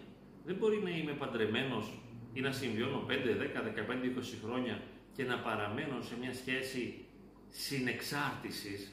Δεν 0.45 0.57
μπορεί 0.57 0.81
να 0.83 0.91
είμαι 0.91 1.13
παντρεμένος 1.13 1.99
ή 2.33 2.41
να 2.41 2.53
συμβιώνω 2.53 3.07
5, 3.09 3.13
10, 3.13 3.63
15, 3.63 4.05
20 4.05 4.45
χρόνια 4.45 4.83
και 5.13 5.25
να 5.25 5.39
παραμένω 5.39 6.03
σε 6.03 6.15
μια 6.21 6.35
σχέση 6.35 7.05
συνεξάρτησης, 7.49 8.93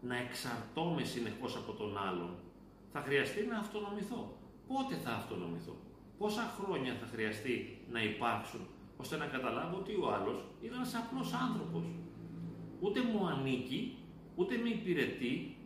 να 0.00 0.16
εξαρτώμαι 0.16 1.04
συνεχώς 1.04 1.56
από 1.56 1.72
τον 1.72 1.98
άλλον. 1.98 2.30
Θα 2.92 3.00
χρειαστεί 3.00 3.46
να 3.46 3.58
αυτονομηθώ. 3.58 4.36
Πότε 4.66 4.94
θα 5.04 5.10
αυτονομηθώ; 5.10 5.76
Πόσα 6.18 6.54
χρόνια 6.60 6.94
θα 7.00 7.06
χρειαστεί 7.12 7.78
να 7.90 8.02
υπάρξουν 8.02 8.60
ώστε 8.96 9.16
να 9.16 9.26
καταλάβω 9.26 9.76
ότι 9.76 9.92
ο 9.94 10.12
άλλος 10.12 10.38
είναι 10.60 10.74
ένας 10.74 10.94
απλός 10.94 11.32
άνθρωπος. 11.32 11.84
Ούτε 12.80 13.00
μου 13.02 13.26
ανήκει, 13.26 13.96
ούτε 14.34 14.56
με 14.56 14.68
υπηρετεί, 14.68 15.57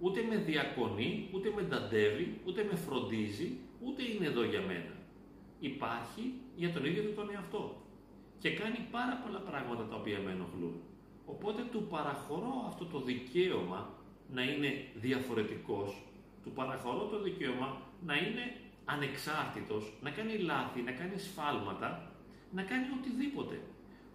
ούτε 0.00 0.22
με 0.22 0.36
διακονεί, 0.36 1.28
ούτε 1.32 1.52
με 1.56 1.62
νταντεύει, 1.62 2.40
ούτε 2.46 2.66
με 2.70 2.76
φροντίζει, 2.76 3.58
ούτε 3.80 4.02
είναι 4.02 4.26
εδώ 4.26 4.44
για 4.44 4.60
μένα. 4.60 4.94
Υπάρχει 5.60 6.34
για 6.56 6.72
τον 6.72 6.84
ίδιο 6.84 7.12
τον 7.14 7.30
εαυτό 7.30 7.82
και 8.38 8.50
κάνει 8.50 8.86
πάρα 8.90 9.20
πολλά 9.24 9.38
πράγματα 9.38 9.86
τα 9.86 9.96
οποία 9.96 10.18
με 10.24 10.30
ενοχλούν. 10.30 10.80
Οπότε 11.26 11.62
του 11.72 11.86
παραχωρώ 11.90 12.64
αυτό 12.66 12.84
το 12.84 13.00
δικαίωμα 13.00 13.90
να 14.32 14.42
είναι 14.42 14.86
διαφορετικός, 14.94 16.02
του 16.42 16.50
παραχωρώ 16.50 17.06
το 17.06 17.22
δικαίωμα 17.22 17.80
να 18.06 18.14
είναι 18.16 18.56
ανεξάρτητος, 18.84 19.92
να 20.00 20.10
κάνει 20.10 20.38
λάθη, 20.38 20.80
να 20.82 20.92
κάνει 20.92 21.18
σφάλματα, 21.18 22.12
να 22.50 22.62
κάνει 22.62 22.86
οτιδήποτε, 22.98 23.60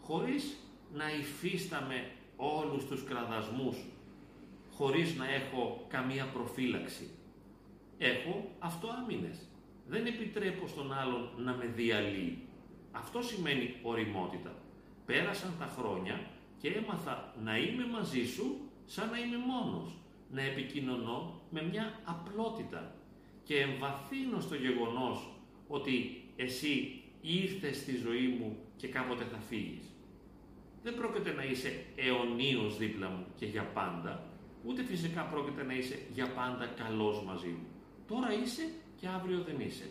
χωρίς 0.02 0.56
να 0.94 1.12
υφίσταμε 1.12 2.12
όλους 2.36 2.86
τους 2.86 3.04
κραδασμούς, 3.04 3.78
χωρίς 4.80 5.16
να 5.16 5.26
έχω 5.34 5.86
καμία 5.88 6.26
προφύλαξη. 6.26 7.10
Έχω 7.98 8.52
αυτοάμυνες. 8.60 9.38
Δεν 9.88 10.06
επιτρέπω 10.06 10.68
στον 10.68 10.94
άλλον 10.94 11.30
να 11.38 11.54
με 11.54 11.66
διαλύει. 11.66 12.38
Αυτό 12.92 13.22
σημαίνει 13.22 13.76
οριμότητα. 13.82 14.56
Πέρασαν 15.06 15.54
τα 15.60 15.66
χρόνια 15.66 16.22
και 16.62 16.70
έμαθα 16.70 17.34
να 17.44 17.58
είμαι 17.58 17.86
μαζί 17.88 18.26
σου 18.26 18.58
σαν 18.86 19.10
να 19.10 19.18
είμαι 19.20 19.38
μόνος. 19.38 19.98
Να 20.32 20.42
επικοινωνώ 20.42 21.42
με 21.50 21.64
μια 21.64 22.00
απλότητα 22.06 22.96
και 23.44 23.60
εμβαθύνω 23.60 24.40
στο 24.40 24.56
γεγονός 24.56 25.30
ότι 25.68 26.24
εσύ 26.36 27.02
ήρθες 27.22 27.78
στη 27.78 27.96
ζωή 27.96 28.28
μου 28.40 28.58
και 28.76 28.88
κάποτε 28.88 29.24
θα 29.24 29.40
φύγεις. 29.40 29.86
Δεν 30.84 30.96
πρόκειται 30.96 31.32
να 31.32 31.44
είσαι 31.44 31.86
αιωνίως 31.96 32.78
δίπλα 32.78 33.10
μου 33.10 33.26
και 33.36 33.46
για 33.46 33.64
πάντα, 33.64 34.29
ούτε 34.66 34.84
φυσικά 34.84 35.22
πρόκειται 35.22 35.64
να 35.64 35.74
είσαι 35.74 36.00
για 36.14 36.28
πάντα 36.34 36.66
καλός 36.66 37.24
μαζί 37.24 37.48
μου. 37.48 37.68
Τώρα 38.08 38.34
είσαι 38.34 38.70
και 39.00 39.08
αύριο 39.08 39.40
δεν 39.48 39.60
είσαι. 39.60 39.90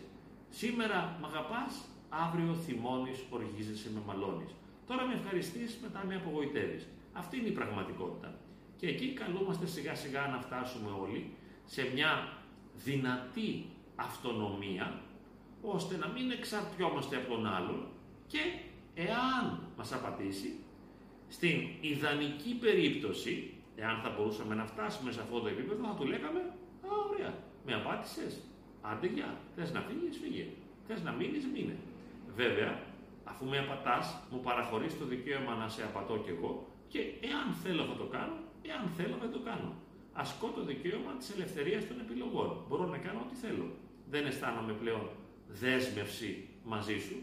Σήμερα 0.49 1.17
μ' 1.21 1.25
αγαπάς, 1.25 1.85
αύριο 2.09 2.53
θυμώνεις, 2.53 3.19
οργίζεσαι, 3.29 3.89
με 3.93 4.01
μαλώνεις. 4.05 4.51
Τώρα 4.87 5.05
με 5.05 5.13
ευχαριστείς, 5.13 5.79
μετά 5.81 6.03
με 6.07 6.15
απογοητεύεις. 6.15 6.87
Αυτή 7.13 7.37
είναι 7.37 7.47
η 7.47 7.51
πραγματικότητα. 7.51 8.39
Και 8.77 8.87
εκεί 8.87 9.13
καλούμαστε 9.13 9.65
σιγά 9.65 9.95
σιγά 9.95 10.27
να 10.27 10.39
φτάσουμε 10.39 10.91
όλοι 11.01 11.33
σε 11.65 11.91
μια 11.93 12.37
δυνατή 12.75 13.65
αυτονομία, 13.95 15.01
ώστε 15.61 15.97
να 15.97 16.07
μην 16.07 16.31
εξαρτιόμαστε 16.31 17.15
από 17.15 17.27
τον 17.33 17.47
άλλον 17.47 17.87
και 18.27 18.39
εάν 18.93 19.59
μας 19.77 19.93
απατήσει, 19.93 20.59
στην 21.27 21.61
ιδανική 21.81 22.55
περίπτωση, 22.59 23.53
εάν 23.81 23.95
θα 24.03 24.09
μπορούσαμε 24.15 24.53
να 24.55 24.65
φτάσουμε 24.71 25.11
σε 25.11 25.21
αυτό 25.25 25.39
το 25.39 25.47
επίπεδο, 25.47 25.81
θα 25.87 25.95
του 25.99 26.05
λέγαμε, 26.13 26.41
α, 26.87 26.89
ωραία, 27.09 27.33
με 27.65 27.73
απάτησες, 27.79 28.33
άντε 28.81 29.07
γεια, 29.07 29.29
θες 29.55 29.71
να 29.75 29.81
φύγεις, 29.87 30.17
φύγε, 30.21 30.45
θες 30.87 31.01
να 31.03 31.11
μείνεις, 31.11 31.45
μείνε. 31.53 31.75
Βέβαια, 32.35 32.71
αφού 33.23 33.45
με 33.45 33.57
απατάς, 33.65 34.05
μου 34.31 34.39
παραχωρείς 34.39 34.97
το 34.99 35.05
δικαίωμα 35.05 35.53
να 35.61 35.67
σε 35.67 35.81
απατώ 35.83 36.15
κι 36.25 36.29
εγώ 36.29 36.51
και 36.87 36.99
εάν 37.29 37.47
θέλω 37.63 37.83
θα 37.89 37.95
το 38.01 38.05
κάνω, 38.15 38.37
εάν 38.69 38.83
θέλω 38.97 39.15
δεν 39.23 39.31
το 39.31 39.39
κάνω 39.39 39.71
ασκώ 40.13 40.47
το 40.55 40.63
δικαίωμα 40.63 41.11
της 41.19 41.29
ελευθερίας 41.35 41.87
των 41.87 41.99
επιλογών. 41.99 42.49
Μπορώ 42.67 42.85
να 42.85 42.97
κάνω 42.97 43.19
ό,τι 43.19 43.35
θέλω. 43.35 43.67
Δεν 44.09 44.25
αισθάνομαι 44.25 44.73
πλέον 44.73 45.09
δέσμευση 45.47 46.47
μαζί 46.63 46.99
σου. 46.99 47.15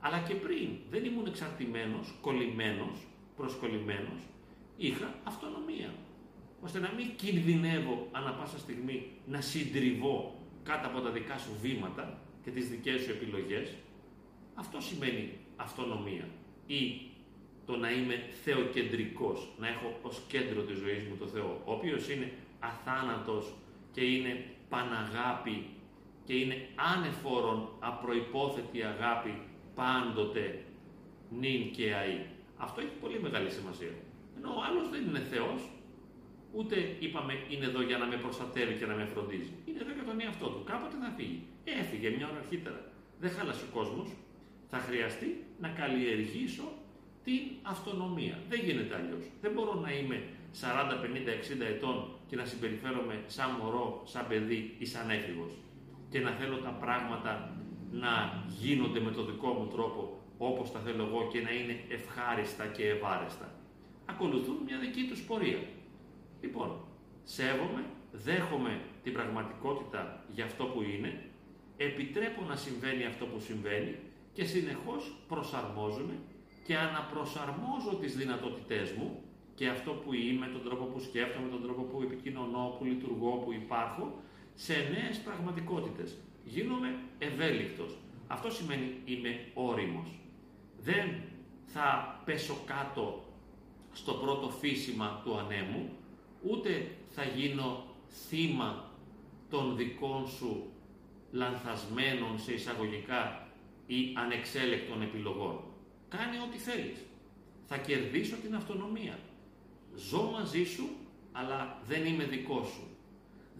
Αλλά 0.00 0.18
και 0.18 0.34
πριν 0.34 0.68
δεν 0.90 1.04
ήμουν 1.04 1.26
εξαρτημένος, 1.26 2.14
κολλημένος, 2.20 2.96
προσκολλημένος, 3.36 4.20
είχα 4.78 5.14
αυτονομία. 5.24 5.94
ώστε 6.60 6.78
να 6.78 6.92
μην 6.96 7.16
κινδυνεύω 7.16 8.08
ανα 8.12 8.32
πάσα 8.32 8.58
στιγμή 8.58 9.06
να 9.26 9.40
συντριβώ 9.40 10.38
κάτω 10.62 10.86
από 10.86 11.00
τα 11.00 11.10
δικά 11.10 11.38
σου 11.38 11.50
βήματα 11.60 12.18
και 12.42 12.50
τις 12.50 12.68
δικές 12.68 13.00
σου 13.00 13.10
επιλογές. 13.10 13.74
Αυτό 14.54 14.80
σημαίνει 14.80 15.30
αυτονομία 15.56 16.28
ή 16.66 17.00
το 17.66 17.76
να 17.76 17.90
είμαι 17.90 18.22
θεοκεντρικός, 18.44 19.48
να 19.58 19.68
έχω 19.68 19.98
ως 20.02 20.22
κέντρο 20.28 20.62
της 20.62 20.78
ζωής 20.78 21.02
μου 21.02 21.16
το 21.18 21.26
Θεό, 21.26 21.62
ο 21.64 21.72
οποίος 21.72 22.08
είναι 22.08 22.32
αθάνατος 22.60 23.54
και 23.92 24.04
είναι 24.04 24.44
παναγάπη 24.68 25.66
και 26.24 26.34
είναι 26.34 26.68
άνεφορον 26.94 27.68
απροϋπόθετη 27.78 28.82
αγάπη 28.82 29.42
πάντοτε 29.74 30.64
νυν 31.30 31.70
και 31.70 31.94
αή. 31.94 32.26
Αυτό 32.56 32.80
έχει 32.80 32.94
πολύ 33.00 33.20
μεγάλη 33.20 33.50
σημασία. 33.50 33.92
Ενώ 34.38 34.48
ο 34.58 34.60
άλλος 34.66 34.86
δεν 34.92 35.02
είναι 35.08 35.22
Θεός, 35.32 35.60
ούτε 36.56 36.76
είπαμε 37.04 37.32
είναι 37.52 37.66
εδώ 37.70 37.82
για 37.82 37.98
να 37.98 38.06
με 38.06 38.16
προστατεύει 38.24 38.74
και 38.78 38.86
να 38.86 38.94
με 38.94 39.04
φροντίζει. 39.12 39.52
Είναι 39.66 39.80
εδώ 39.84 39.92
για 39.98 40.04
τον 40.08 40.20
εαυτό 40.20 40.46
του. 40.52 40.60
Κάποτε 40.70 40.96
θα 41.02 41.10
φύγει. 41.16 41.38
Έφυγε 41.80 42.08
μια 42.16 42.26
ώρα 42.30 42.38
αρχίτερα. 42.44 42.80
Δεν 43.22 43.30
χάλασε 43.36 43.64
ο 43.68 43.70
κόσμος. 43.78 44.08
Θα 44.72 44.78
χρειαστεί 44.78 45.44
να 45.64 45.68
καλλιεργήσω 45.68 46.66
την 47.24 47.42
αυτονομία. 47.62 48.36
Δεν 48.48 48.60
γίνεται 48.64 48.94
αλλιώς. 49.00 49.24
Δεν 49.40 49.50
μπορώ 49.52 49.74
να 49.84 49.90
είμαι 49.98 50.18
40, 50.60 50.98
50, 51.02 51.32
60 51.32 51.64
ετών 51.74 51.96
και 52.28 52.36
να 52.36 52.44
συμπεριφέρομαι 52.44 53.22
σαν 53.26 53.50
μωρό, 53.60 54.02
σαν 54.04 54.24
παιδί 54.28 54.74
ή 54.78 54.84
σαν 54.84 55.10
έφηβος 55.10 55.52
και 56.10 56.20
να 56.20 56.30
θέλω 56.30 56.56
τα 56.56 56.70
πράγματα 56.70 57.56
να 57.90 58.44
γίνονται 58.48 59.00
με 59.00 59.10
το 59.10 59.24
δικό 59.24 59.48
μου 59.48 59.66
τρόπο 59.66 60.18
όπως 60.38 60.72
τα 60.72 60.78
θέλω 60.78 61.04
εγώ 61.04 61.28
και 61.32 61.40
να 61.40 61.50
είναι 61.50 61.80
ευχάριστα 61.88 62.66
και 62.66 62.88
ευάρεστα. 62.88 63.48
Ακολουθούν 64.10 64.58
μια 64.64 64.78
δική 64.78 65.02
τους 65.08 65.20
πορεία. 65.22 65.62
Λοιπόν, 66.40 66.70
σέβομαι, 67.24 67.84
δέχομαι 68.12 68.80
την 69.02 69.12
πραγματικότητα 69.12 70.24
για 70.34 70.44
αυτό 70.44 70.64
που 70.64 70.82
είναι, 70.82 71.22
επιτρέπω 71.76 72.42
να 72.48 72.56
συμβαίνει 72.56 73.04
αυτό 73.04 73.24
που 73.26 73.40
συμβαίνει 73.40 73.94
και 74.32 74.44
συνεχώς 74.44 75.16
προσαρμόζουμε 75.28 76.14
και 76.66 76.76
αναπροσαρμόζω 76.76 77.94
τις 78.00 78.16
δυνατότητές 78.16 78.92
μου 78.92 79.22
και 79.54 79.68
αυτό 79.68 79.90
που 79.90 80.14
είμαι, 80.14 80.46
τον 80.46 80.62
τρόπο 80.64 80.84
που 80.84 81.00
σκέφτομαι, 81.00 81.48
τον 81.48 81.62
τρόπο 81.62 81.82
που 81.82 82.02
επικοινωνώ, 82.02 82.74
που 82.78 82.84
λειτουργώ, 82.84 83.30
που 83.30 83.52
υπάρχω, 83.52 84.22
σε 84.54 84.74
νέες 84.74 85.18
πραγματικότητες. 85.18 86.16
Γίνομαι 86.44 86.98
ευέλικτος. 87.18 87.96
Αυτό 88.26 88.50
σημαίνει 88.50 88.96
είμαι 89.04 89.38
όριμος. 89.54 90.08
Δεν 90.80 91.08
θα 91.64 92.20
πέσω 92.24 92.56
κάτω 92.66 93.24
στο 94.00 94.12
πρώτο 94.12 94.48
φύσιμα 94.48 95.20
του 95.24 95.38
ανέμου, 95.38 95.90
ούτε 96.42 96.90
θα 97.08 97.24
γίνω 97.24 97.84
θύμα 98.28 98.90
των 99.50 99.76
δικών 99.76 100.28
σου 100.28 100.72
λανθασμένων 101.32 102.38
σε 102.38 102.52
εισαγωγικά 102.52 103.48
ή 103.86 104.14
ανεξέλεκτων 104.16 105.02
επιλογών. 105.02 105.60
Κάνε 106.08 106.36
ό,τι 106.46 106.58
θέλεις. 106.58 106.98
Θα 107.66 107.76
κερδίσω 107.78 108.36
την 108.36 108.54
αυτονομία. 108.54 109.18
Ζω 109.96 110.22
μαζί 110.22 110.64
σου, 110.64 110.88
αλλά 111.32 111.80
δεν 111.86 112.06
είμαι 112.06 112.24
δικό 112.24 112.64
σου. 112.64 112.86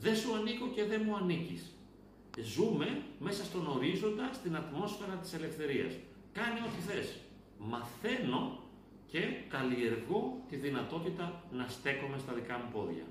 Δεν 0.00 0.16
σου 0.16 0.34
ανήκω 0.34 0.66
και 0.66 0.84
δεν 0.84 1.02
μου 1.04 1.16
ανήκεις. 1.16 1.62
Ζούμε 2.42 3.02
μέσα 3.18 3.44
στον 3.44 3.66
ορίζοντα, 3.66 4.30
στην 4.32 4.56
ατμόσφαιρα 4.56 5.14
της 5.14 5.32
ελευθερίας. 5.32 5.92
Κάνε 6.32 6.60
ό,τι 6.66 6.92
θες. 6.92 7.16
Μαθαίνω 7.58 8.67
και 9.10 9.20
καλλιεργώ 9.48 10.40
τη 10.48 10.56
δυνατότητα 10.56 11.42
να 11.50 11.66
στέκομαι 11.68 12.18
στα 12.18 12.32
δικά 12.32 12.58
μου 12.58 12.70
πόδια. 12.72 13.04